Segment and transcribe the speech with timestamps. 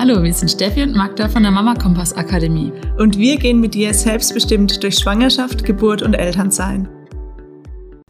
[0.00, 2.72] Hallo, wir sind Steffi und Magda von der Mama Kompass Akademie.
[2.98, 6.88] Und wir gehen mit dir selbstbestimmt durch Schwangerschaft, Geburt und Elternsein.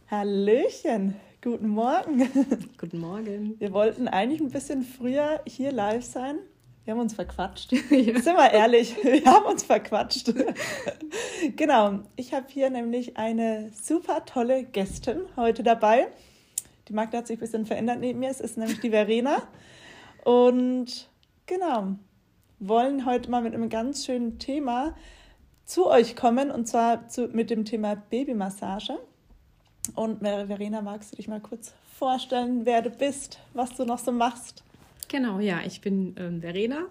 [0.05, 2.29] Hallöchen, guten Morgen.
[2.79, 3.55] Guten Morgen.
[3.59, 6.35] Wir wollten eigentlich ein bisschen früher hier live sein.
[6.85, 7.71] Wir haben uns verquatscht.
[7.89, 8.19] ja.
[8.19, 10.31] Sind wir ehrlich, wir haben uns verquatscht.
[11.55, 16.09] genau, ich habe hier nämlich eine super tolle Gästin heute dabei.
[16.87, 18.29] Die Magda hat sich ein bisschen verändert neben mir.
[18.29, 19.41] Es ist nämlich die Verena.
[20.23, 21.09] Und
[21.49, 21.95] genau,
[22.59, 24.95] wollen heute mal mit einem ganz schönen Thema
[25.65, 28.99] zu euch kommen und zwar zu, mit dem Thema Babymassage.
[29.95, 34.11] Und Verena, magst du dich mal kurz vorstellen, wer du bist, was du noch so
[34.11, 34.63] machst?
[35.07, 36.85] Genau, ja, ich bin ähm, Verena,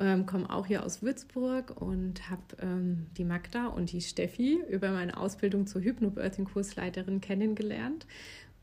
[0.00, 4.90] ähm, komme auch hier aus Würzburg und habe ähm, die Magda und die Steffi über
[4.90, 8.06] meine Ausbildung zur Hypnobirthing-Kursleiterin kennengelernt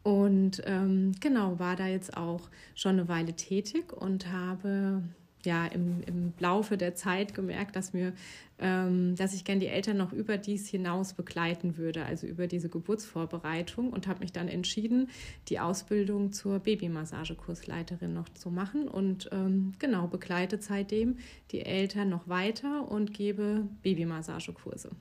[0.04, 5.04] und ähm, genau, war da jetzt auch schon eine Weile tätig und habe
[5.46, 8.14] ja im, im Laufe der Zeit gemerkt, dass mir,
[8.60, 12.70] ähm, dass ich gerne die Eltern noch über dies hinaus begleiten würde, also über diese
[12.70, 15.10] Geburtsvorbereitung und habe mich dann entschieden,
[15.48, 21.18] die Ausbildung zur Babymassagekursleiterin noch zu machen und ähm, genau begleite seitdem
[21.52, 24.92] die Eltern noch weiter und gebe Babymassagekurse.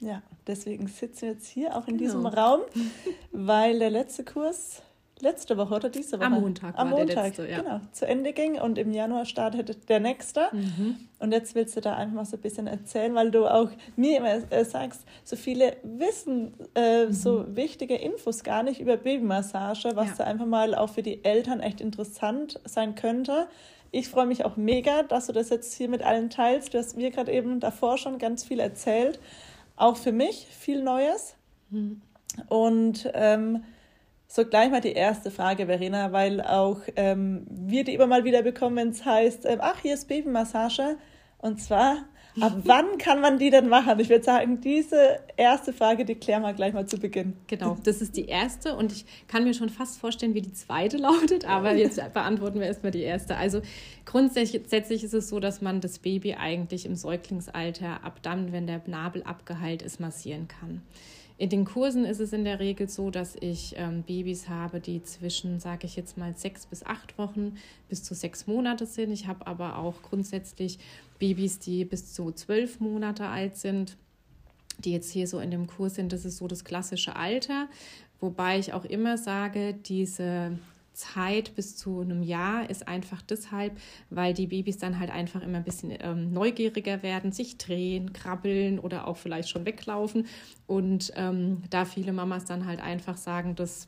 [0.00, 2.12] Ja, deswegen sitzen wir jetzt hier auch in genau.
[2.12, 2.60] diesem Raum,
[3.30, 4.82] weil der letzte Kurs
[5.22, 6.26] letzte Woche oder diese Woche?
[6.26, 7.60] Am Montag Am Montag, letzte, ja.
[7.60, 10.48] Genau, zu Ende ging und im Januar startet der nächste.
[10.52, 10.96] Mhm.
[11.18, 14.18] Und jetzt willst du da einfach mal so ein bisschen erzählen, weil du auch mir
[14.18, 17.12] immer äh, sagst, so viele wissen äh, mhm.
[17.12, 20.14] so wichtige Infos gar nicht über Babymassage, was ja.
[20.18, 23.46] da einfach mal auch für die Eltern echt interessant sein könnte.
[23.90, 26.74] Ich freue mich auch mega, dass du das jetzt hier mit allen teilst.
[26.74, 29.18] Du hast mir gerade eben davor schon ganz viel erzählt
[29.76, 31.34] auch für mich viel Neues.
[31.70, 32.00] Mhm.
[32.48, 33.64] Und ähm,
[34.34, 38.42] so gleich mal die erste Frage, Verena, weil auch ähm, wir die immer mal wieder
[38.42, 40.96] bekommen, wenn es heißt, ähm, ach, hier ist Babymassage.
[41.36, 42.06] Und zwar,
[42.40, 44.00] ab wann kann man die denn machen?
[44.00, 47.36] Ich würde sagen, diese erste Frage, die klären wir gleich mal zu Beginn.
[47.46, 50.96] Genau, das ist die erste und ich kann mir schon fast vorstellen, wie die zweite
[50.98, 53.36] lautet, aber jetzt beantworten wir erstmal die erste.
[53.36, 53.60] Also
[54.06, 58.80] grundsätzlich ist es so, dass man das Baby eigentlich im Säuglingsalter ab dann, wenn der
[58.86, 60.80] Nabel abgeheilt ist, massieren kann.
[61.42, 65.02] In den Kursen ist es in der Regel so, dass ich ähm, Babys habe, die
[65.02, 67.56] zwischen, sage ich jetzt mal, sechs bis acht Wochen
[67.88, 69.10] bis zu sechs Monate sind.
[69.10, 70.78] Ich habe aber auch grundsätzlich
[71.18, 73.96] Babys, die bis zu zwölf Monate alt sind,
[74.84, 76.12] die jetzt hier so in dem Kurs sind.
[76.12, 77.66] Das ist so das klassische Alter.
[78.20, 80.56] Wobei ich auch immer sage, diese
[80.92, 83.78] Zeit bis zu einem Jahr ist einfach deshalb,
[84.10, 88.78] weil die Babys dann halt einfach immer ein bisschen ähm, neugieriger werden, sich drehen, krabbeln
[88.78, 90.26] oder auch vielleicht schon weglaufen.
[90.66, 93.86] Und ähm, da viele Mamas dann halt einfach sagen, dass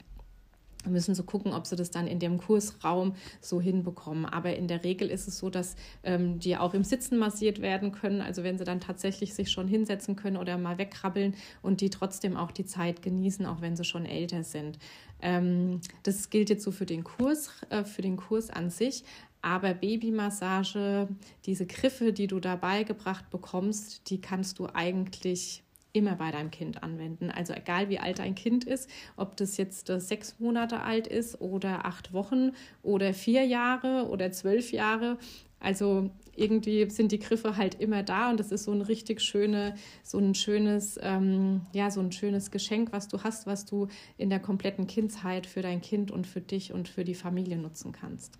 [0.87, 4.27] müssen so gucken, ob sie das dann in dem Kursraum so hinbekommen.
[4.27, 7.93] Aber in der Regel ist es so, dass ähm, die auch im Sitzen massiert werden
[7.93, 8.21] können.
[8.21, 12.37] Also wenn sie dann tatsächlich sich schon hinsetzen können oder mal wegkrabbeln und die trotzdem
[12.37, 14.79] auch die Zeit genießen, auch wenn sie schon älter sind.
[15.21, 19.05] Ähm, das gilt jetzt so für den Kurs, äh, für den Kurs an sich.
[19.43, 21.09] Aber Babymassage,
[21.45, 25.64] diese Griffe, die du dabei gebracht bekommst, die kannst du eigentlich
[25.95, 27.31] immer bei deinem Kind anwenden.
[27.31, 31.87] Also egal wie alt ein Kind ist, ob das jetzt sechs Monate alt ist oder
[31.87, 32.51] acht Wochen
[32.83, 35.17] oder vier Jahre oder zwölf Jahre.
[35.61, 39.77] Also irgendwie sind die Griffe halt immer da und das ist so ein richtig schöne,
[40.03, 43.89] so ein schönes, ähm, ja, so ein schönes Geschenk, was du hast, was du
[44.19, 47.93] in der kompletten Kindheit für dein Kind und für dich und für die Familie nutzen
[47.93, 48.39] kannst.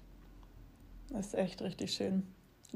[1.11, 2.25] Das ist echt richtig schön.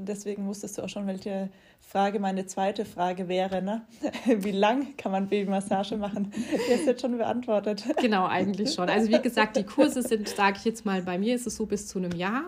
[0.01, 1.49] Deswegen wusstest du auch schon, welche
[1.81, 3.61] Frage meine zweite Frage wäre.
[3.61, 3.81] Ne?
[4.25, 6.31] Wie lang kann man Babymassage machen?
[6.33, 7.83] Die ist jetzt schon beantwortet.
[7.99, 8.89] Genau, eigentlich schon.
[8.89, 11.65] Also wie gesagt, die Kurse sind, sage ich jetzt mal, bei mir ist es so
[11.65, 12.43] bis zu einem Jahr.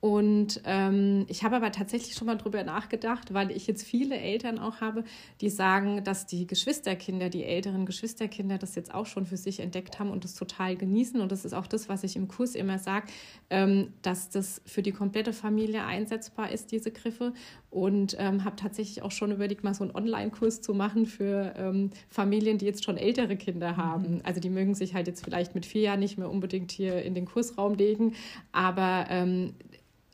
[0.00, 4.60] Und ähm, ich habe aber tatsächlich schon mal drüber nachgedacht, weil ich jetzt viele Eltern
[4.60, 5.02] auch habe,
[5.40, 9.98] die sagen, dass die Geschwisterkinder, die älteren Geschwisterkinder das jetzt auch schon für sich entdeckt
[9.98, 11.20] haben und das total genießen.
[11.20, 13.06] Und das ist auch das, was ich im Kurs immer sage,
[13.50, 17.32] ähm, dass das für die komplette Familie einsetzbar ist, diese Griffe.
[17.70, 21.90] Und ähm, habe tatsächlich auch schon überlegt, mal so einen Online-Kurs zu machen für ähm,
[22.08, 24.14] Familien, die jetzt schon ältere Kinder haben.
[24.14, 24.20] Mhm.
[24.22, 27.14] Also die mögen sich halt jetzt vielleicht mit vier Jahren nicht mehr unbedingt hier in
[27.14, 28.14] den Kursraum legen,
[28.52, 29.54] aber ähm,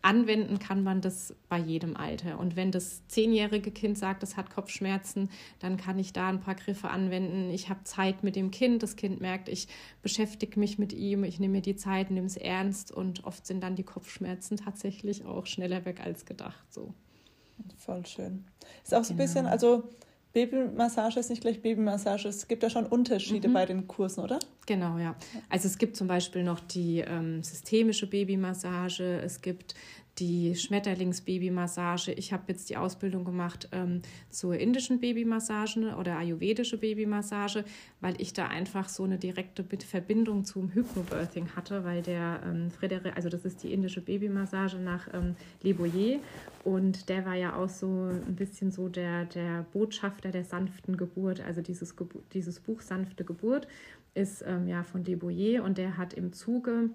[0.04, 2.38] anwenden kann man das bei jedem Alter.
[2.38, 5.30] Und wenn das zehnjährige Kind sagt, es hat Kopfschmerzen,
[5.60, 7.50] dann kann ich da ein paar Griffe anwenden.
[7.50, 8.82] Ich habe Zeit mit dem Kind.
[8.82, 9.66] Das Kind merkt, ich
[10.02, 12.92] beschäftige mich mit ihm, ich nehme mir die Zeit, nehme es ernst.
[12.92, 16.70] Und oft sind dann die Kopfschmerzen tatsächlich auch schneller weg als gedacht.
[16.70, 16.92] So.
[17.78, 18.44] Voll schön.
[18.82, 19.26] Ist auch so ein genau.
[19.26, 19.88] bisschen, also
[20.34, 22.28] Babymassage ist nicht gleich Babymassage.
[22.28, 23.52] Es gibt ja schon Unterschiede mhm.
[23.52, 24.40] bei den Kursen, oder?
[24.66, 25.14] Genau, ja.
[25.48, 29.74] Also es gibt zum Beispiel noch die ähm, systemische Babymassage, es gibt
[30.18, 32.12] die Schmetterlingsbabymassage.
[32.12, 37.64] Ich habe jetzt die Ausbildung gemacht ähm, zur indischen Babymassage oder ayurvedische Babymassage,
[38.00, 43.16] weil ich da einfach so eine direkte Verbindung zum Hypnobirthing hatte, weil der ähm, Frederik,
[43.16, 46.20] also das ist die indische Babymassage nach ähm, Le Boyer
[46.62, 51.40] und der war ja auch so ein bisschen so der, der Botschafter der sanften Geburt,
[51.40, 51.94] also dieses,
[52.32, 53.66] dieses Buch Sanfte Geburt
[54.14, 56.90] ist ähm, ja von Le Boyer und der hat im Zuge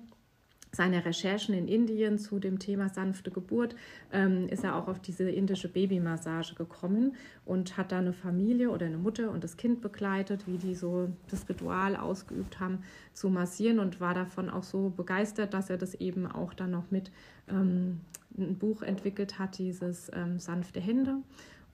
[0.72, 3.76] seiner Recherchen in Indien zu dem Thema sanfte Geburt
[4.12, 8.86] ähm, ist er auch auf diese indische Babymassage gekommen und hat da eine Familie oder
[8.86, 12.84] eine Mutter und das Kind begleitet, wie die so das Ritual ausgeübt haben
[13.14, 16.92] zu massieren und war davon auch so begeistert, dass er das eben auch dann noch
[16.92, 17.12] mit
[17.50, 18.02] ähm,
[18.38, 21.18] ein Buch entwickelt hat, dieses ähm, sanfte Hände.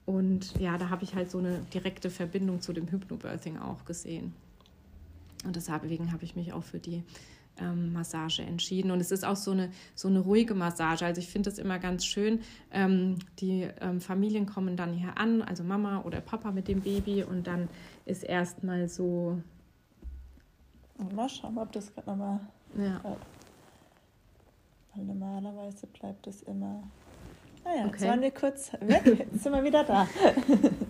[0.05, 4.33] Und ja, da habe ich halt so eine direkte Verbindung zu dem Hypnobirthing auch gesehen.
[5.43, 7.03] Und deswegen habe ich mich auch für die
[7.59, 8.91] ähm, Massage entschieden.
[8.91, 11.05] Und es ist auch so eine, so eine ruhige Massage.
[11.05, 12.41] Also ich finde es immer ganz schön.
[12.71, 17.23] Ähm, die ähm, Familien kommen dann hier an, also Mama oder Papa mit dem Baby
[17.23, 17.67] und dann
[18.05, 19.41] ist erstmal so.
[21.13, 22.39] Mal schauen, ob das gerade nochmal.
[22.77, 23.01] Ja.
[24.93, 26.83] Weil normalerweise bleibt es immer.
[27.65, 27.91] Naja, ah okay.
[27.91, 30.07] jetzt waren wir kurz weg, jetzt sind wir wieder da.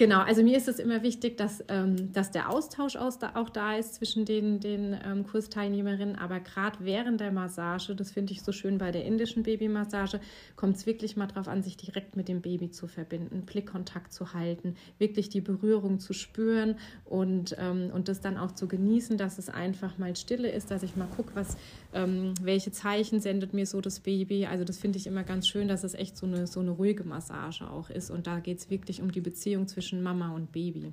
[0.00, 3.96] Genau, also mir ist es immer wichtig, dass, ähm, dass der Austausch auch da ist
[3.96, 6.16] zwischen den, den ähm, Kursteilnehmerinnen.
[6.16, 10.18] Aber gerade während der Massage, das finde ich so schön bei der indischen Babymassage,
[10.56, 14.32] kommt es wirklich mal darauf an, sich direkt mit dem Baby zu verbinden, Blickkontakt zu
[14.32, 19.36] halten, wirklich die Berührung zu spüren und, ähm, und das dann auch zu genießen, dass
[19.36, 21.58] es einfach mal stille ist, dass ich mal gucke, was,
[21.92, 24.46] ähm, welche Zeichen sendet mir so das Baby.
[24.46, 27.04] Also das finde ich immer ganz schön, dass es echt so eine, so eine ruhige
[27.04, 28.10] Massage auch ist.
[28.10, 30.92] Und da geht es wirklich um die Beziehung zwischen zwischen Mama und Baby.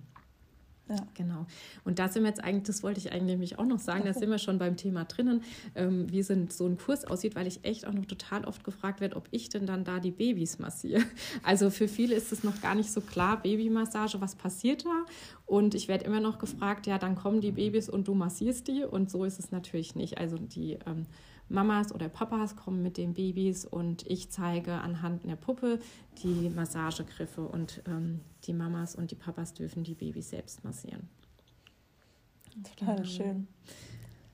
[0.90, 0.96] Ja.
[1.16, 1.46] Genau.
[1.84, 4.30] Und da sind wir jetzt eigentlich, das wollte ich eigentlich auch noch sagen, da sind
[4.30, 5.44] wir schon beim Thema drinnen,
[5.76, 9.02] ähm, wie sind, so ein Kurs aussieht, weil ich echt auch noch total oft gefragt
[9.02, 11.04] werde, ob ich denn dann da die Babys massiere.
[11.44, 15.06] Also für viele ist es noch gar nicht so klar, Babymassage, was passiert da?
[15.46, 18.86] Und ich werde immer noch gefragt, ja, dann kommen die Babys und du massierst die.
[18.86, 20.18] Und so ist es natürlich nicht.
[20.18, 21.06] Also die ähm,
[21.50, 25.80] Mamas oder Papas kommen mit den Babys und ich zeige anhand einer Puppe
[26.24, 31.10] die Massagegriffe und ähm, die Mamas und die Papas dürfen die Babys selbst massieren.
[32.76, 33.48] Total schön.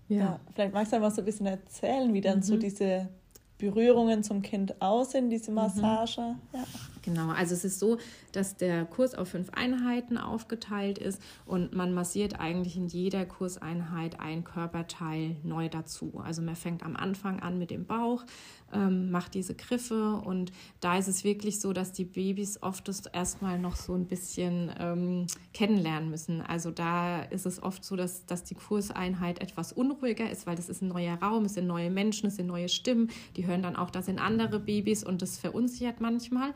[0.08, 0.18] Ja.
[0.18, 0.40] ja.
[0.54, 2.44] Vielleicht magst du einfach so ein bisschen erzählen, wie dann mhm.
[2.44, 3.10] so diese
[3.58, 5.56] Berührungen zum Kind aussehen, diese mhm.
[5.56, 6.22] Massage.
[6.22, 6.40] Mhm.
[6.54, 6.64] Ja.
[7.04, 7.98] Genau, also es ist so,
[8.32, 14.22] dass der Kurs auf fünf Einheiten aufgeteilt ist und man massiert eigentlich in jeder Kurseinheit
[14.22, 16.22] ein Körperteil neu dazu.
[16.24, 18.24] Also man fängt am Anfang an mit dem Bauch,
[18.72, 23.06] ähm, macht diese Griffe und da ist es wirklich so, dass die Babys oft das
[23.06, 26.42] erstmal noch so ein bisschen ähm, kennenlernen müssen.
[26.42, 30.70] Also da ist es oft so, dass, dass die Kurseinheit etwas unruhiger ist, weil das
[30.70, 33.76] ist ein neuer Raum, es sind neue Menschen, es sind neue Stimmen, die hören dann
[33.76, 36.54] auch, da sind andere Babys und das verunsichert manchmal.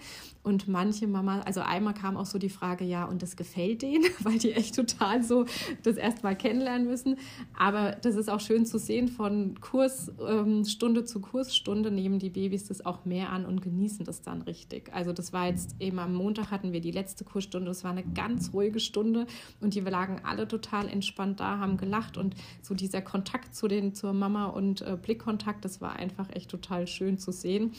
[0.48, 4.06] Und manche Mama, also einmal kam auch so die Frage, ja, und das gefällt denen,
[4.22, 5.46] weil die echt total so
[5.84, 7.18] das erstmal kennenlernen müssen.
[7.54, 12.66] Aber das ist auch schön zu sehen, von Kursstunde ähm, zu Kursstunde nehmen die Babys
[12.66, 14.94] das auch mehr an und genießen das dann richtig.
[14.94, 18.06] Also das war jetzt eben am Montag hatten wir die letzte Kursstunde, das war eine
[18.06, 19.28] ganz ruhige Stunde
[19.60, 23.94] und die lagen alle total entspannt da, haben gelacht und so dieser Kontakt zu den,
[23.94, 27.74] zur Mama und äh, Blickkontakt, das war einfach echt total schön zu sehen.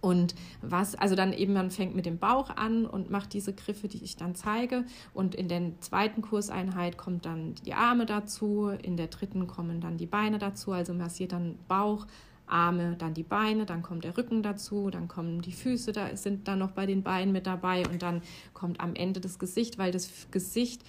[0.00, 3.86] Und was, also dann eben, man fängt mit dem Bauch an und macht diese Griffe,
[3.86, 4.84] die ich dann zeige.
[5.14, 9.98] Und in der zweiten Kurseinheit kommt dann die Arme dazu, in der dritten kommen dann
[9.98, 12.06] die Beine dazu, also massiert dann Bauch,
[12.46, 16.48] Arme, dann die Beine, dann kommt der Rücken dazu, dann kommen die Füße, da sind
[16.48, 18.22] dann noch bei den Beinen mit dabei und dann
[18.52, 20.82] kommt am Ende das Gesicht, weil das Gesicht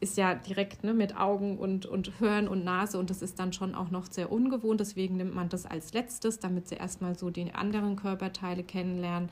[0.00, 3.52] ist ja direkt ne, mit Augen und, und Hören und Nase und das ist dann
[3.52, 4.80] schon auch noch sehr ungewohnt.
[4.80, 9.28] Deswegen nimmt man das als letztes, damit sie erstmal so die anderen Körperteile kennenlernen.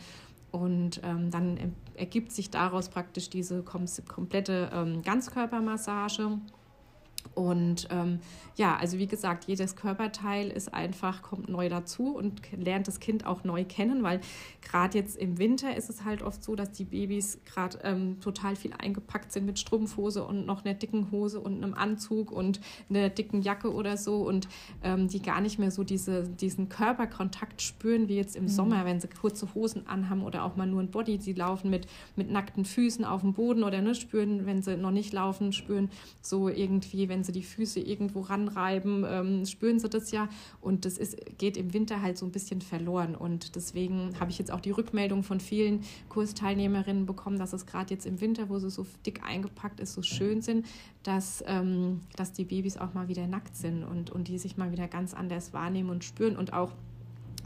[0.51, 6.39] Und ähm, dann ergibt sich daraus praktisch diese komplette ähm, Ganzkörpermassage.
[7.35, 8.21] Und ähm,
[8.57, 13.27] ja, also wie gesagt, jedes Körperteil ist einfach, kommt neu dazu und lernt das Kind
[13.27, 14.21] auch neu kennen, weil
[14.63, 18.55] gerade jetzt im Winter ist es halt oft so, dass die Babys gerade ähm, total
[18.55, 23.09] viel eingepackt sind mit Strumpfhose und noch einer dicken Hose und einem Anzug und einer
[23.09, 24.49] dicken Jacke oder so und
[24.83, 28.49] ähm, die gar nicht mehr so diese, diesen Körperkontakt spüren wie jetzt im mhm.
[28.49, 31.89] Sommer, wenn sie kurze Hosen anhaben oder auch mal nur ein Body, sie laufen mit,
[32.15, 35.91] mit nackten Füßen auf dem Boden oder ne, spüren, wenn sie noch nicht laufen, spüren
[36.21, 40.29] so irgendwie, wenn sie die Füße irgendwo ranreiben, ähm, spüren sie das ja.
[40.61, 43.15] Und das ist, geht im Winter halt so ein bisschen verloren.
[43.15, 47.95] Und deswegen habe ich jetzt auch die Rückmeldung von vielen Kursteilnehmerinnen bekommen, dass es gerade
[47.95, 50.67] jetzt im Winter, wo sie so dick eingepackt ist, so schön sind,
[51.03, 54.73] dass, ähm, dass die Babys auch mal wieder nackt sind und, und die sich mal
[54.73, 56.73] wieder ganz anders wahrnehmen und spüren und auch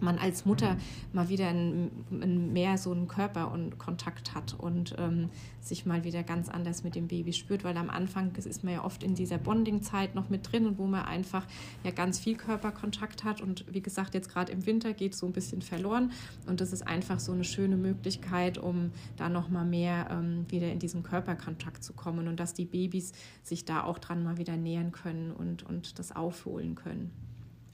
[0.02, 0.76] man als Mutter
[1.12, 6.04] mal wieder ein, ein mehr so einen Körper und Kontakt hat und ähm, sich mal
[6.04, 9.14] wieder ganz anders mit dem Baby spürt, weil am Anfang ist man ja oft in
[9.14, 11.46] dieser Bonding-Zeit noch mit drin und wo man einfach
[11.84, 15.32] ja ganz viel Körperkontakt hat und wie gesagt, jetzt gerade im Winter geht so ein
[15.32, 16.12] bisschen verloren
[16.46, 20.70] und das ist einfach so eine schöne Möglichkeit, um da noch mal mehr ähm, wieder
[20.72, 23.12] in diesen Körperkontakt zu kommen und dass die Babys
[23.42, 27.10] sich da auch dran mal wieder nähern können und, und das aufholen können.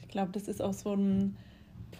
[0.01, 1.37] Ich glaube, das ist auch so ein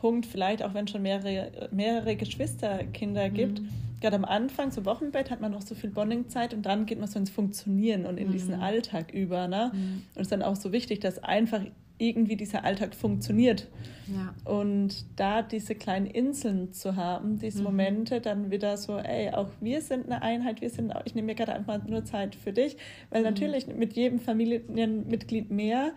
[0.01, 3.61] Punkt, vielleicht auch wenn es schon mehrere, mehrere Geschwisterkinder gibt.
[3.61, 3.69] Mhm.
[4.01, 7.09] Gerade am Anfang, so Wochenbett, hat man noch so viel Bondingzeit und dann geht man
[7.09, 8.33] so ins Funktionieren und in mhm.
[8.33, 9.49] diesen Alltag über.
[9.49, 9.71] Ne?
[9.73, 10.03] Mhm.
[10.15, 11.63] Und es ist dann auch so wichtig, dass einfach
[11.99, 13.69] irgendwie dieser Alltag funktioniert.
[14.07, 14.35] Ja.
[14.45, 17.65] Und da diese kleinen Inseln zu haben, diese mhm.
[17.65, 21.35] Momente, dann wieder so, ey, auch wir sind eine Einheit, wir sind, ich nehme mir
[21.35, 22.77] gerade einfach nur Zeit für dich,
[23.11, 23.29] weil mhm.
[23.29, 25.93] natürlich mit jedem Familienmitglied mehr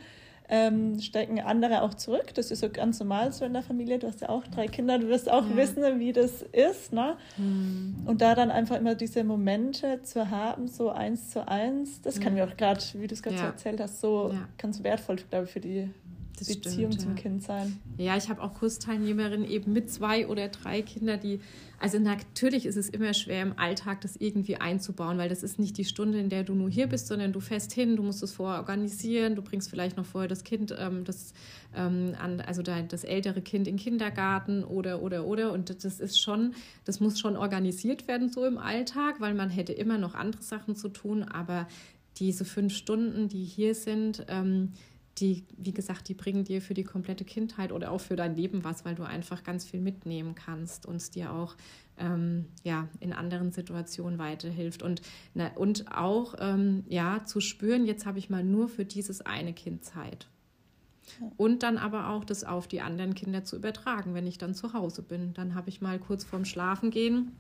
[0.50, 2.34] ähm, stecken andere auch zurück.
[2.36, 4.00] Das ist so ganz normal so in der Familie.
[4.00, 5.56] Du hast ja auch drei Kinder, du wirst auch ja.
[5.58, 6.94] wissen, wie das ist.
[6.94, 7.18] Ne?
[7.38, 7.96] Mhm.
[8.06, 12.24] Und da dann einfach immer diese Momente zu haben, so eins zu eins, das mhm.
[12.24, 13.42] kann mir auch gerade, wie du es gerade ja.
[13.44, 14.48] so erzählt hast, so ja.
[14.58, 15.90] ganz wertvoll, glaube ich, für die
[16.40, 17.80] das Beziehung stimmt, zum Kind sein.
[17.98, 21.40] Ja, ich habe auch Kursteilnehmerinnen eben mit zwei oder drei Kindern, die,
[21.80, 25.78] also natürlich ist es immer schwer im Alltag, das irgendwie einzubauen, weil das ist nicht
[25.78, 28.34] die Stunde, in der du nur hier bist, sondern du fährst hin, du musst es
[28.34, 31.34] vorher organisieren, du bringst vielleicht noch vorher das Kind, ähm, das,
[31.76, 35.52] ähm, an, also dein, das ältere Kind in den Kindergarten oder, oder, oder.
[35.52, 36.54] Und das ist schon,
[36.86, 40.76] das muss schon organisiert werden so im Alltag, weil man hätte immer noch andere Sachen
[40.76, 41.68] zu tun, aber
[42.18, 44.74] diese fünf Stunden, die hier sind, ähm,
[45.18, 48.64] die, wie gesagt, die bringen dir für die komplette Kindheit oder auch für dein Leben
[48.64, 51.56] was, weil du einfach ganz viel mitnehmen kannst und es dir auch
[51.98, 54.84] ähm, ja, in anderen Situationen weiterhilft.
[54.84, 55.02] Und,
[55.34, 59.54] na, und auch ähm, ja, zu spüren, jetzt habe ich mal nur für dieses eine
[59.54, 60.28] Kind Zeit.
[61.38, 64.74] Und dann aber auch das auf die anderen Kinder zu übertragen, wenn ich dann zu
[64.74, 65.34] Hause bin.
[65.34, 67.32] Dann habe ich mal kurz vorm Schlafen gehen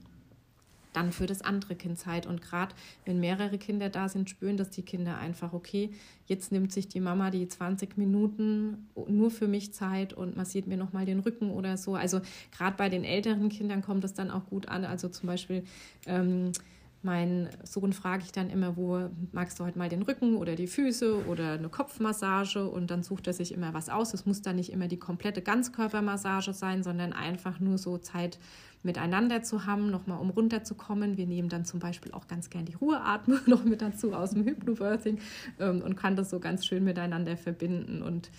[0.97, 2.25] dann für das andere Kind Zeit.
[2.25, 2.73] Und gerade
[3.05, 5.91] wenn mehrere Kinder da sind, spüren das die Kinder einfach, okay,
[6.25, 10.77] jetzt nimmt sich die Mama die 20 Minuten nur für mich Zeit und massiert mir
[10.77, 11.95] nochmal den Rücken oder so.
[11.95, 12.19] Also
[12.51, 14.85] gerade bei den älteren Kindern kommt das dann auch gut an.
[14.85, 15.63] Also zum Beispiel.
[16.07, 16.51] Ähm,
[17.03, 20.67] mein Sohn frage ich dann immer, wo magst du heute mal den Rücken oder die
[20.67, 24.13] Füße oder eine Kopfmassage und dann sucht er sich immer was aus.
[24.13, 28.39] Es muss dann nicht immer die komplette Ganzkörpermassage sein, sondern einfach nur so Zeit
[28.83, 31.17] miteinander zu haben, nochmal um runterzukommen.
[31.17, 34.43] Wir nehmen dann zum Beispiel auch ganz gern die Ruheatmung noch mit dazu aus dem
[34.45, 35.19] Hypnobirthing
[35.59, 38.29] ähm, und kann das so ganz schön miteinander verbinden und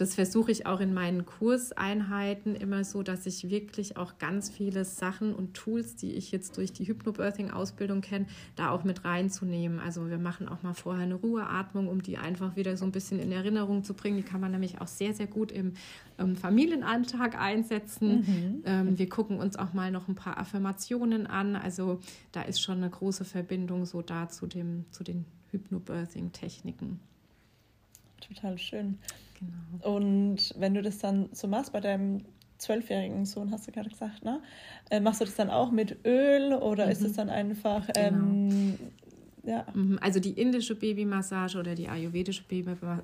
[0.00, 4.86] das versuche ich auch in meinen Kurseinheiten immer so, dass ich wirklich auch ganz viele
[4.86, 8.24] Sachen und Tools, die ich jetzt durch die Hypnobirthing-Ausbildung kenne,
[8.56, 9.78] da auch mit reinzunehmen.
[9.78, 13.20] Also wir machen auch mal vorher eine Ruheatmung, um die einfach wieder so ein bisschen
[13.20, 14.16] in Erinnerung zu bringen.
[14.16, 15.74] Die kann man nämlich auch sehr, sehr gut im
[16.18, 18.20] ähm, Familienalltag einsetzen.
[18.20, 18.62] Mhm.
[18.64, 21.56] Ähm, wir gucken uns auch mal noch ein paar Affirmationen an.
[21.56, 22.00] Also
[22.32, 27.00] da ist schon eine große Verbindung so da zu, dem, zu den Hypnobirthing-Techniken.
[28.18, 28.98] Total schön.
[29.40, 29.96] Genau.
[29.96, 32.24] Und wenn du das dann so machst bei deinem
[32.58, 34.40] zwölfjährigen Sohn, hast du gerade gesagt, ne?
[34.90, 36.92] Äh, machst du das dann auch mit Öl oder mhm.
[36.92, 38.18] ist es dann einfach genau.
[38.18, 38.78] ähm,
[39.44, 39.66] ja.
[39.74, 42.44] Mhm, also die indische Babymassage oder die ayurvedische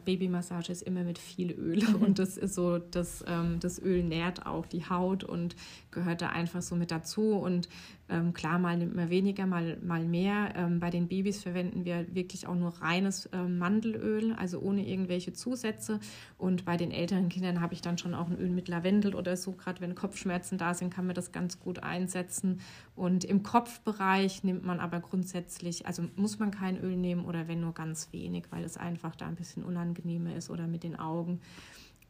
[0.04, 4.46] Babymassage ist immer mit viel Öl und das ist so, das, ähm, das Öl nährt
[4.46, 5.56] auch die Haut und
[5.90, 7.68] gehört da einfach so mit dazu und
[8.08, 10.52] ähm, klar, mal nimmt man weniger, mal, mal mehr.
[10.54, 15.32] Ähm, bei den Babys verwenden wir wirklich auch nur reines ähm, Mandelöl, also ohne irgendwelche
[15.32, 15.98] Zusätze.
[16.38, 19.36] Und bei den älteren Kindern habe ich dann schon auch ein Öl mit Lavendel oder
[19.36, 19.52] so.
[19.52, 22.60] Gerade wenn Kopfschmerzen da sind, kann man das ganz gut einsetzen.
[22.94, 27.60] Und im Kopfbereich nimmt man aber grundsätzlich, also muss man kein Öl nehmen oder wenn
[27.60, 31.40] nur ganz wenig, weil es einfach da ein bisschen unangenehmer ist oder mit den Augen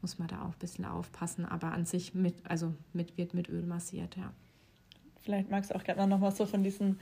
[0.03, 1.47] muss man da auch ein bisschen aufpassen.
[1.47, 4.31] Aber an sich mit, also mit, wird mit Öl massiert, ja.
[5.27, 7.01] Vielleicht magst du auch gerade noch mal so von diesen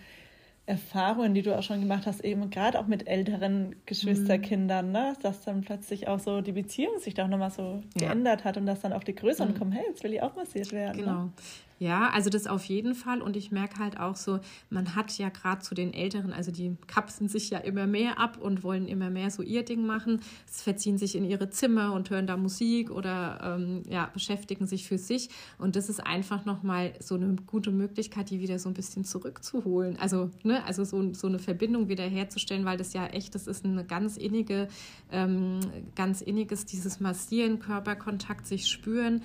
[0.67, 5.13] Erfahrungen, die du auch schon gemacht hast, eben gerade auch mit älteren Geschwisterkindern, ne?
[5.21, 8.07] dass dann plötzlich auch so die Beziehung sich da auch nochmal so ja.
[8.09, 9.59] geändert hat und dass dann auch die Größeren mhm.
[9.59, 10.97] kommen, hey, jetzt will ich auch massiert werden.
[10.97, 11.03] Ne?
[11.03, 11.23] Genau.
[11.25, 11.33] Ne?
[11.79, 13.21] Ja, also das auf jeden Fall.
[13.21, 14.39] Und ich merke halt auch so,
[14.71, 18.39] man hat ja gerade zu den Älteren, also die kapseln sich ja immer mehr ab
[18.41, 20.21] und wollen immer mehr so ihr Ding machen.
[20.47, 24.87] Es verziehen sich in ihre Zimmer und hören da Musik oder ähm, ja, beschäftigen sich
[24.87, 25.31] für sich.
[25.59, 29.99] Und das ist einfach nochmal so eine gute Möglichkeit, die wieder so ein bisschen zurückzuholen.
[29.99, 33.65] Also, ne, also so, so eine Verbindung wieder herzustellen, weil das ja echt, das ist
[33.65, 34.69] eine ganz innige,
[35.11, 35.59] ähm,
[35.97, 39.23] ganz inniges, dieses Massieren, Körperkontakt, sich spüren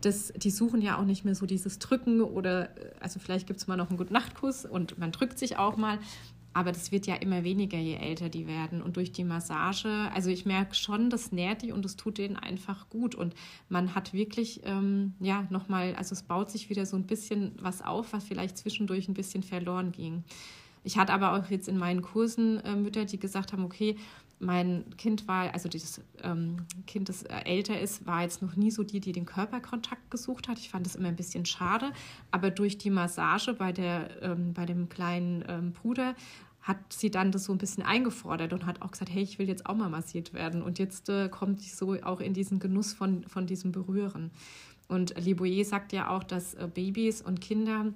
[0.00, 3.66] das, die suchen ja auch nicht mehr so dieses Drücken oder, also vielleicht gibt es
[3.66, 5.98] mal noch einen Guten Nachtkuss und man drückt sich auch mal.
[6.52, 8.82] Aber das wird ja immer weniger, je älter die werden.
[8.82, 12.36] Und durch die Massage, also ich merke schon, das nährt die und es tut denen
[12.36, 13.14] einfach gut.
[13.14, 13.34] Und
[13.68, 17.82] man hat wirklich, ähm, ja, nochmal, also es baut sich wieder so ein bisschen was
[17.82, 20.24] auf, was vielleicht zwischendurch ein bisschen verloren ging.
[20.82, 23.96] Ich hatte aber auch jetzt in meinen Kursen äh, Mütter, die gesagt haben, okay,
[24.40, 28.70] mein Kind war, also dieses ähm, Kind, das äh, älter ist, war jetzt noch nie
[28.70, 30.58] so die, die den Körperkontakt gesucht hat.
[30.58, 31.92] Ich fand das immer ein bisschen schade.
[32.30, 36.14] Aber durch die Massage bei, der, ähm, bei dem kleinen ähm, Bruder
[36.62, 39.48] hat sie dann das so ein bisschen eingefordert und hat auch gesagt, hey, ich will
[39.48, 40.62] jetzt auch mal massiert werden.
[40.62, 44.30] Und jetzt äh, kommt sie so auch in diesen Genuss von, von diesem Berühren.
[44.88, 47.92] Und Liboyer sagt ja auch, dass äh, Babys und Kinder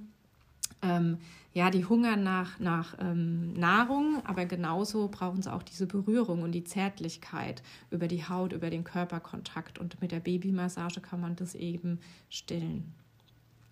[0.84, 1.18] ähm,
[1.54, 6.52] ja, die hungern nach, nach ähm, Nahrung, aber genauso brauchen sie auch diese Berührung und
[6.52, 9.78] die Zärtlichkeit über die Haut, über den Körperkontakt.
[9.78, 12.92] Und mit der Babymassage kann man das eben stillen.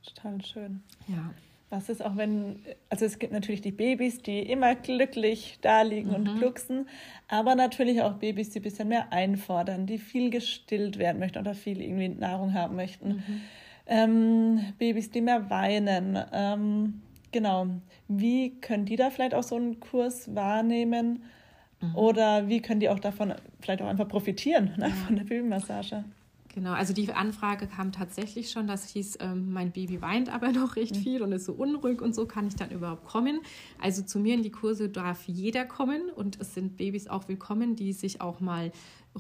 [0.05, 0.83] Total schön.
[1.09, 1.35] Ja.
[1.71, 6.11] Was ist auch, wenn, also es gibt natürlich die Babys, die immer glücklich da liegen
[6.11, 6.15] mhm.
[6.15, 6.87] und glucksen,
[7.29, 11.55] aber natürlich auch Babys, die ein bisschen mehr einfordern, die viel gestillt werden möchten oder
[11.55, 13.09] viel irgendwie Nahrung haben möchten.
[13.09, 13.41] Mhm.
[13.93, 16.19] Ähm, Babys, die mehr weinen.
[16.33, 17.67] Ähm, Genau.
[18.09, 21.25] Wie können die da vielleicht auch so einen Kurs wahrnehmen?
[21.81, 21.97] Mhm.
[21.97, 26.05] Oder wie können die auch davon vielleicht auch einfach profitieren, ne, von der Babymassage?
[26.55, 30.77] Genau, also die Anfrage kam tatsächlich schon, das hieß, ähm, mein Baby weint aber noch
[30.77, 31.01] recht mhm.
[31.01, 33.41] viel und ist so unruhig und so, kann ich dann überhaupt kommen?
[33.81, 37.75] Also zu mir in die Kurse darf jeder kommen und es sind Babys auch willkommen,
[37.75, 38.71] die sich auch mal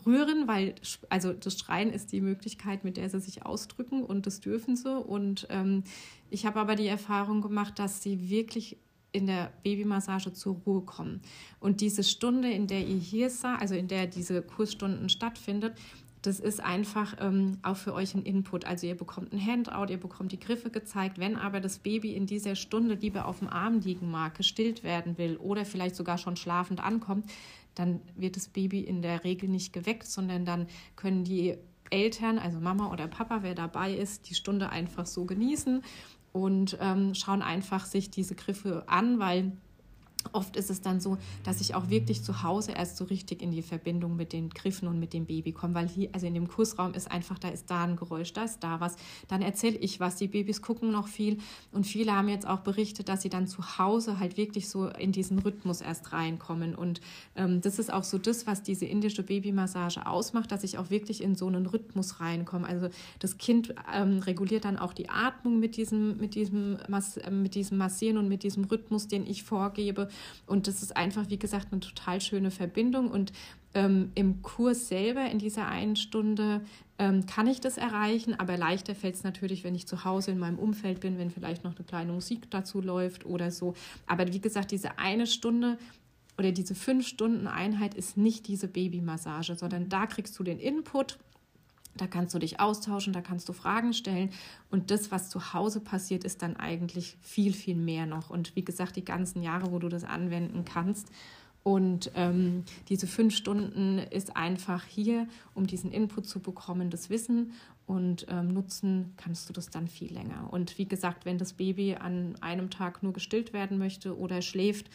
[0.06, 0.74] rühren, weil
[1.08, 4.94] also das Schreien ist die Möglichkeit, mit der sie sich ausdrücken und das dürfen sie.
[4.94, 5.84] Und ähm,
[6.30, 8.78] ich habe aber die Erfahrung gemacht, dass sie wirklich
[9.12, 11.20] in der Babymassage zur Ruhe kommen.
[11.60, 15.74] Und diese Stunde, in der ihr hier seid, also in der diese Kursstunden stattfindet,
[16.22, 18.64] das ist einfach ähm, auch für euch ein Input.
[18.64, 21.18] Also ihr bekommt ein Handout, ihr bekommt die Griffe gezeigt.
[21.18, 25.18] Wenn aber das Baby in dieser Stunde lieber auf dem Arm liegen mag, gestillt werden
[25.18, 27.26] will oder vielleicht sogar schon schlafend ankommt,
[27.74, 31.56] dann wird das Baby in der Regel nicht geweckt, sondern dann können die
[31.90, 35.82] Eltern, also Mama oder Papa, wer dabei ist, die Stunde einfach so genießen
[36.32, 39.52] und ähm, schauen einfach sich diese Griffe an, weil
[40.32, 43.50] Oft ist es dann so, dass ich auch wirklich zu Hause erst so richtig in
[43.50, 46.48] die Verbindung mit den Griffen und mit dem Baby komme, weil hier, also in dem
[46.48, 48.96] Kursraum ist einfach, da ist da ein Geräusch, da ist da was.
[49.28, 50.16] Dann erzähle ich was.
[50.16, 51.38] Die Babys gucken noch viel
[51.72, 55.12] und viele haben jetzt auch berichtet, dass sie dann zu Hause halt wirklich so in
[55.12, 56.74] diesen Rhythmus erst reinkommen.
[56.74, 57.00] Und
[57.36, 61.22] ähm, das ist auch so das, was diese indische Babymassage ausmacht, dass ich auch wirklich
[61.22, 62.66] in so einen Rhythmus reinkomme.
[62.66, 66.78] Also das Kind ähm, reguliert dann auch die Atmung mit diesem, mit diesem,
[67.30, 70.08] mit diesem Massieren und mit diesem Rhythmus, den ich vorgebe.
[70.46, 73.10] Und das ist einfach, wie gesagt, eine total schöne Verbindung.
[73.10, 73.32] Und
[73.74, 76.62] ähm, im Kurs selber, in dieser einen Stunde,
[76.98, 80.38] ähm, kann ich das erreichen, aber leichter fällt es natürlich, wenn ich zu Hause in
[80.38, 83.74] meinem Umfeld bin, wenn vielleicht noch eine kleine Musik dazu läuft oder so.
[84.06, 85.78] Aber wie gesagt, diese eine Stunde
[86.38, 91.18] oder diese fünf Stunden Einheit ist nicht diese Babymassage, sondern da kriegst du den Input
[91.96, 94.30] da kannst du dich austauschen, da kannst du Fragen stellen.
[94.70, 98.30] Und das, was zu Hause passiert, ist dann eigentlich viel, viel mehr noch.
[98.30, 101.08] Und wie gesagt, die ganzen Jahre, wo du das anwenden kannst.
[101.64, 107.52] Und ähm, diese fünf Stunden ist einfach hier, um diesen Input zu bekommen, das Wissen.
[107.86, 110.48] Und ähm, nutzen kannst du das dann viel länger.
[110.50, 114.88] Und wie gesagt, wenn das Baby an einem Tag nur gestillt werden möchte oder schläft,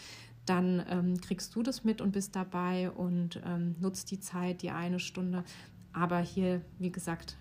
[0.46, 4.72] dann ähm, kriegst du das mit und bist dabei und ähm, nutzt die Zeit, die
[4.72, 5.44] eine Stunde
[5.98, 7.38] aber hier, wie gesagt,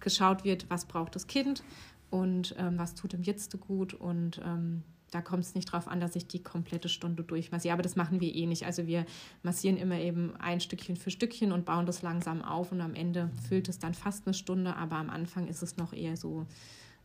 [0.00, 1.64] geschaut wird, was braucht das Kind
[2.10, 6.00] und ähm, was tut dem Jetzt gut und ähm, da kommt es nicht darauf an,
[6.00, 7.72] dass ich die komplette Stunde durchmassiere.
[7.72, 8.66] Aber das machen wir eh nicht.
[8.66, 9.06] Also wir
[9.42, 13.30] massieren immer eben ein Stückchen für Stückchen und bauen das langsam auf und am Ende
[13.48, 16.44] füllt es dann fast eine Stunde, aber am Anfang ist es noch eher so,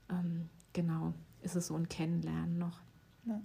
[0.09, 2.79] ähm, genau, ist es so ein Kennenlernen noch.
[3.25, 3.39] Ja.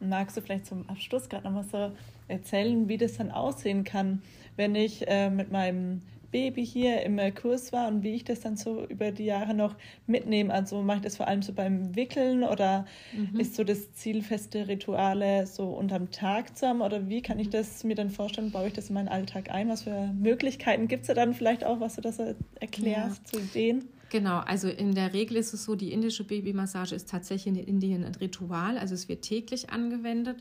[0.00, 1.92] Magst du vielleicht zum Abschluss gerade noch mal so
[2.28, 4.22] erzählen, wie das dann aussehen kann,
[4.56, 6.02] wenn ich äh, mit meinem
[6.34, 9.76] Baby hier im Kurs war und wie ich das dann so über die Jahre noch
[10.08, 10.52] mitnehme.
[10.52, 13.38] Also mache ich das vor allem so beim Wickeln oder mhm.
[13.38, 17.50] ist so das Ziel, feste Rituale so unterm Tag zu haben oder wie kann ich
[17.50, 19.68] das mir dann vorstellen, baue ich das in meinen Alltag ein?
[19.68, 22.18] Was für Möglichkeiten gibt es da dann vielleicht auch, was du das
[22.58, 23.32] erklärst ja.
[23.32, 23.84] zu Ideen?
[24.10, 28.02] Genau, also in der Regel ist es so, die indische Babymassage ist tatsächlich in Indien
[28.02, 30.38] ein Ritual, also es wird täglich angewendet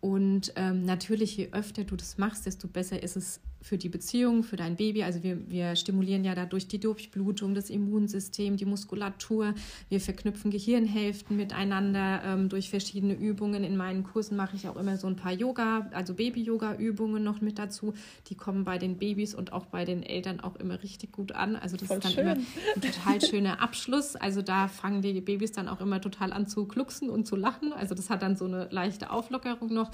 [0.00, 4.42] und ähm, natürlich, je öfter du das machst, desto besser ist es für die Beziehung,
[4.42, 5.04] für dein Baby.
[5.04, 9.54] Also wir, wir stimulieren ja dadurch die Durchblutung, das Immunsystem, die Muskulatur.
[9.88, 13.64] Wir verknüpfen Gehirnhälften miteinander ähm, durch verschiedene Übungen.
[13.64, 17.58] In meinen Kursen mache ich auch immer so ein paar Yoga, also Baby-Yoga-Übungen noch mit
[17.58, 17.94] dazu.
[18.28, 21.54] Die kommen bei den Babys und auch bei den Eltern auch immer richtig gut an.
[21.54, 22.26] Also das Voll ist dann schön.
[22.26, 22.36] immer
[22.74, 24.16] ein total schöner Abschluss.
[24.16, 27.72] Also da fangen die Babys dann auch immer total an zu glucksen und zu lachen.
[27.72, 29.90] Also das hat dann so eine leichte Auflockerung noch.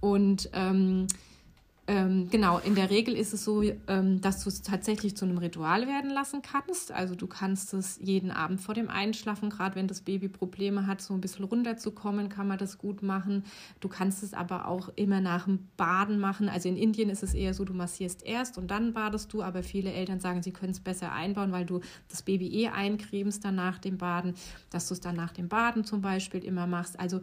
[0.00, 1.06] Und ähm,
[1.90, 5.38] ähm, genau, in der Regel ist es so, ähm, dass du es tatsächlich zu einem
[5.38, 6.92] Ritual werden lassen kannst.
[6.92, 11.00] Also du kannst es jeden Abend vor dem Einschlafen, gerade wenn das Baby Probleme hat,
[11.00, 13.42] so ein bisschen runterzukommen, kann man das gut machen.
[13.80, 16.48] Du kannst es aber auch immer nach dem Baden machen.
[16.48, 19.64] Also in Indien ist es eher so, du massierst erst und dann badest du, aber
[19.64, 23.56] viele Eltern sagen, sie können es besser einbauen, weil du das Baby eh eincremst dann
[23.56, 24.34] nach dem Baden,
[24.70, 27.00] dass du es dann nach dem Baden zum Beispiel immer machst.
[27.00, 27.20] Also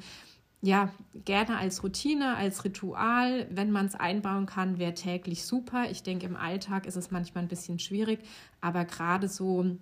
[0.61, 5.89] ja, gerne als Routine, als Ritual, wenn man es einbauen kann, wäre täglich super.
[5.89, 8.19] Ich denke, im Alltag ist es manchmal ein bisschen schwierig,
[8.59, 9.77] aber gerade so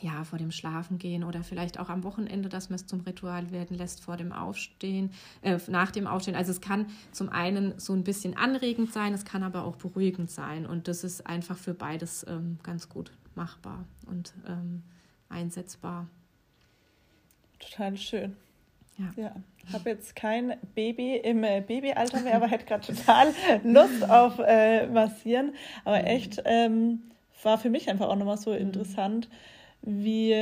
[0.00, 3.76] ja, vor dem Schlafengehen oder vielleicht auch am Wochenende, dass man es zum Ritual werden
[3.76, 5.10] lässt vor dem Aufstehen,
[5.42, 6.36] äh, nach dem Aufstehen.
[6.36, 10.30] Also es kann zum einen so ein bisschen anregend sein, es kann aber auch beruhigend
[10.30, 14.82] sein und das ist einfach für beides ähm, ganz gut machbar und ähm,
[15.28, 16.06] einsetzbar.
[17.58, 18.36] Total schön.
[18.98, 19.22] Ja.
[19.22, 19.36] ja.
[19.72, 23.34] Habe jetzt kein Baby im äh, Babyalter mehr, aber hätte gerade total
[23.64, 25.52] Lust auf äh, Massieren.
[25.84, 27.02] Aber echt ähm,
[27.42, 29.28] war für mich einfach auch nochmal so interessant,
[29.88, 30.34] wie,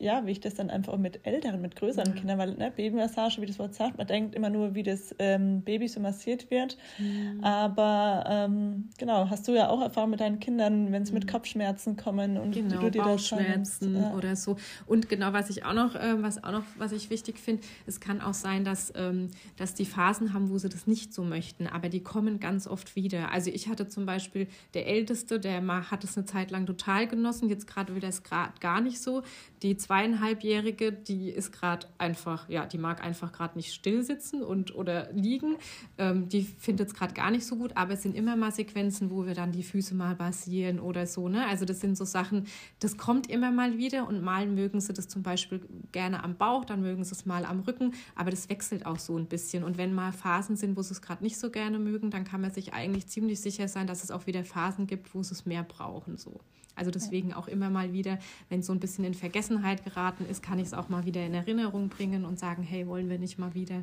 [0.00, 2.14] ja, wie ich das dann einfach auch mit älteren, mit größeren ja.
[2.14, 5.62] Kindern, weil ne, Babymassage, wie das Wort sagt, man denkt immer nur, wie das ähm,
[5.62, 6.76] Baby so massiert wird.
[6.98, 7.42] Mhm.
[7.42, 11.20] Aber ähm, genau, hast du ja auch Erfahrung mit deinen Kindern, wenn sie mhm.
[11.20, 14.14] mit Kopfschmerzen kommen und genau, du dir Bauchschmerzen das ja.
[14.14, 14.56] oder so.
[14.86, 18.00] Und genau, was ich auch noch, äh, was auch noch, was ich wichtig finde, es
[18.00, 21.68] kann auch sein, dass, ähm, dass die Phasen haben, wo sie das nicht so möchten,
[21.68, 23.30] aber die kommen ganz oft wieder.
[23.30, 25.58] Also ich hatte zum Beispiel der Älteste, der
[25.90, 28.87] hat es eine Zeit lang total genossen, jetzt gerade will er es gar gar nicht
[28.96, 29.22] so.
[29.62, 34.74] Die zweieinhalbjährige, die ist gerade einfach, ja, die mag einfach gerade nicht still sitzen und
[34.74, 35.56] oder liegen.
[35.98, 39.10] Ähm, die findet es gerade gar nicht so gut, aber es sind immer mal Sequenzen,
[39.10, 41.28] wo wir dann die Füße mal basieren oder so.
[41.28, 41.46] Ne?
[41.46, 42.46] Also das sind so Sachen,
[42.80, 45.60] das kommt immer mal wieder und mal mögen sie das zum Beispiel
[45.92, 49.16] gerne am Bauch, dann mögen sie es mal am Rücken, aber das wechselt auch so
[49.18, 49.64] ein bisschen.
[49.64, 52.40] Und wenn mal Phasen sind, wo sie es gerade nicht so gerne mögen, dann kann
[52.40, 55.46] man sich eigentlich ziemlich sicher sein, dass es auch wieder Phasen gibt, wo sie es
[55.46, 56.16] mehr brauchen.
[56.16, 56.40] So.
[56.78, 60.58] Also deswegen auch immer mal wieder, wenn so ein bisschen in Vergessenheit geraten ist, kann
[60.58, 63.54] ich es auch mal wieder in Erinnerung bringen und sagen, hey, wollen wir nicht mal
[63.54, 63.82] wieder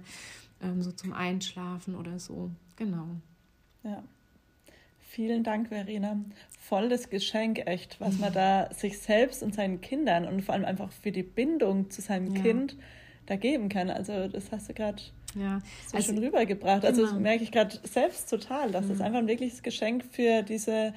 [0.62, 2.52] ähm, so zum Einschlafen oder so.
[2.76, 3.08] Genau.
[3.84, 4.04] Ja.
[5.16, 6.20] Vielen Dank, Verena.
[6.60, 10.66] Voll das Geschenk, echt, was man da sich selbst und seinen Kindern und vor allem
[10.66, 12.42] einfach für die Bindung zu seinem ja.
[12.42, 12.76] Kind
[13.26, 13.90] da geben kann.
[13.90, 15.02] Also das hast du gerade
[15.36, 15.62] ja.
[15.88, 16.84] so also, schon rübergebracht.
[16.84, 18.90] Also das merke ich gerade selbst total, dass mhm.
[18.90, 20.94] das einfach ein wirkliches Geschenk für diese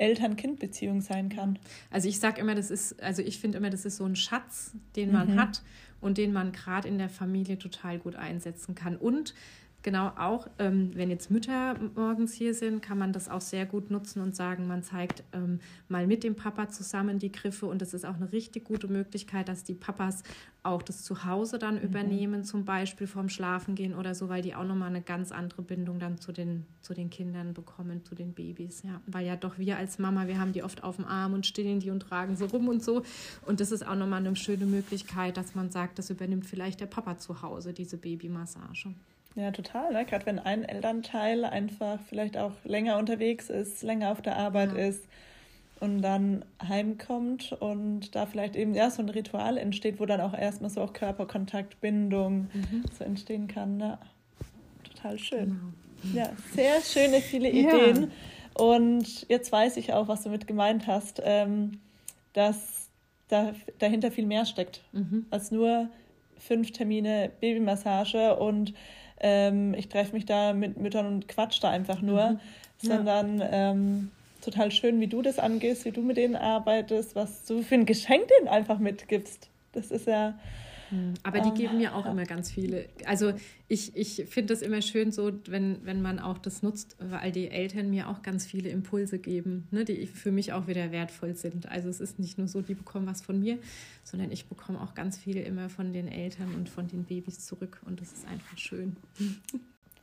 [0.00, 1.58] Eltern-Kind-Beziehung sein kann.
[1.90, 4.72] Also ich sage immer, das ist, also ich finde immer, das ist so ein Schatz,
[4.96, 5.40] den man mhm.
[5.40, 5.62] hat
[6.00, 8.96] und den man gerade in der Familie total gut einsetzen kann.
[8.96, 9.34] Und
[9.82, 13.90] genau auch, ähm, wenn jetzt Mütter morgens hier sind, kann man das auch sehr gut
[13.90, 17.94] nutzen und sagen, man zeigt ähm, mal mit dem Papa zusammen die Griffe und das
[17.94, 20.22] ist auch eine richtig gute Möglichkeit, dass die Papas
[20.62, 21.82] auch das Zuhause dann mhm.
[21.82, 25.98] übernehmen, zum Beispiel vorm Schlafengehen oder so, weil die auch nochmal eine ganz andere Bindung
[25.98, 28.82] dann zu den, zu den Kindern bekommen, zu den Babys.
[28.82, 29.00] Ja.
[29.06, 31.80] Weil ja doch wir als Mama, wir haben die oft auf dem Arm und stillen
[31.80, 33.02] die und tragen so rum und so.
[33.46, 36.86] Und das ist auch nochmal eine schöne Möglichkeit, dass man sagt, das übernimmt vielleicht der
[36.86, 38.94] Papa zu Hause, diese Babymassage.
[39.36, 39.92] Ja, total.
[39.92, 40.04] Ne?
[40.04, 44.86] Gerade wenn ein Elternteil einfach vielleicht auch länger unterwegs ist, länger auf der Arbeit ja.
[44.86, 45.04] ist
[45.78, 50.34] und dann heimkommt und da vielleicht eben ja so ein Ritual entsteht, wo dann auch
[50.34, 52.84] erstmal so auch Körperkontakt, Bindung mhm.
[52.96, 53.80] so entstehen kann.
[53.80, 53.98] Ja,
[54.84, 55.60] total schön.
[56.02, 56.16] Genau.
[56.18, 58.02] Ja, sehr schöne, viele Ideen.
[58.02, 58.08] Ja.
[58.62, 61.80] Und jetzt weiß ich auch, was du mit gemeint hast, ähm,
[62.32, 62.88] dass
[63.28, 65.26] da, dahinter viel mehr steckt mhm.
[65.30, 65.88] als nur
[66.38, 68.74] fünf Termine Babymassage und
[69.20, 72.38] ähm, ich treffe mich da mit Müttern und quatsch da einfach nur, mhm.
[72.78, 77.62] sondern ähm, total schön, wie du das angehst, wie du mit denen arbeitest, was du
[77.62, 79.48] für ein Geschenk denen einfach mitgibst.
[79.72, 80.34] Das ist ja
[81.22, 82.88] aber die geben mir auch immer ganz viele.
[83.04, 83.32] Also
[83.68, 87.48] ich, ich finde das immer schön so, wenn, wenn man auch das nutzt, weil die
[87.48, 91.68] Eltern mir auch ganz viele Impulse geben, ne, die für mich auch wieder wertvoll sind.
[91.70, 93.58] Also es ist nicht nur so, die bekommen was von mir,
[94.02, 97.80] sondern ich bekomme auch ganz viel immer von den Eltern und von den Babys zurück
[97.86, 98.96] und das ist einfach schön.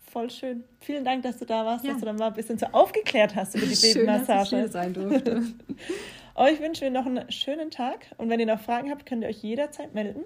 [0.09, 0.63] Voll schön.
[0.79, 1.91] Vielen Dank, dass du da warst, ja.
[1.91, 4.49] dass du dann mal ein bisschen so aufgeklärt hast über die Babymassage.
[4.49, 5.43] Schön, dass ich sein durfte.
[6.35, 9.29] euch wünschen wir noch einen schönen Tag und wenn ihr noch Fragen habt, könnt ihr
[9.29, 10.23] euch jederzeit melden.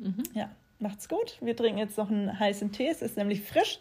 [0.00, 0.22] Mhm.
[0.34, 1.36] Ja, macht's gut.
[1.40, 2.88] Wir trinken jetzt noch einen heißen Tee.
[2.88, 3.78] Es ist nämlich frisch.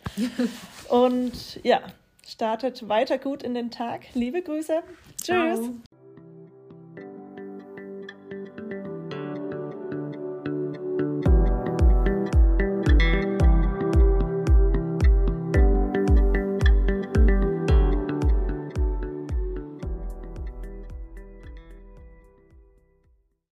[0.89, 1.81] Und ja,
[2.27, 4.01] startet weiter gut in den Tag.
[4.13, 4.81] Liebe Grüße.
[5.17, 5.25] Tschüss.
[5.25, 5.75] Ciao.